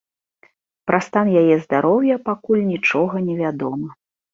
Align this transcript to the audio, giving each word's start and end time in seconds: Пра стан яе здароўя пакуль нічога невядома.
Пра 0.91 0.99
стан 1.09 1.29
яе 1.43 1.55
здароўя 1.67 2.21
пакуль 2.33 2.67
нічога 2.75 3.27
невядома. 3.31 3.87